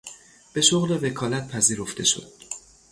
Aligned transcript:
به 0.53 0.61
شغل 0.61 1.05
وکالت 1.05 1.47
پذیرفته 1.47 2.03
شد. 2.03 2.31